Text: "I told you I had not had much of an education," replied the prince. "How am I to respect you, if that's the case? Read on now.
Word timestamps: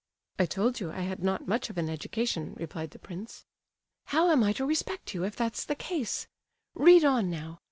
"I 0.39 0.47
told 0.47 0.79
you 0.79 0.91
I 0.91 1.01
had 1.01 1.23
not 1.23 1.41
had 1.41 1.47
much 1.47 1.69
of 1.69 1.77
an 1.77 1.87
education," 1.87 2.55
replied 2.57 2.89
the 2.89 2.97
prince. 2.97 3.45
"How 4.05 4.31
am 4.31 4.41
I 4.43 4.51
to 4.53 4.65
respect 4.65 5.13
you, 5.13 5.23
if 5.23 5.35
that's 5.35 5.63
the 5.63 5.75
case? 5.75 6.25
Read 6.73 7.05
on 7.05 7.29
now. 7.29 7.59